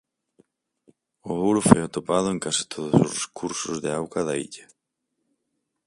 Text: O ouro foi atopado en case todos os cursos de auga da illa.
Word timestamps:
O 1.31 1.31
ouro 1.47 1.61
foi 1.69 1.81
atopado 1.83 2.27
en 2.33 2.37
case 2.45 2.63
todos 2.75 3.01
os 3.17 3.25
cursos 3.39 3.75
de 3.83 3.89
auga 3.99 4.21
da 4.27 4.35
illa. 4.45 4.65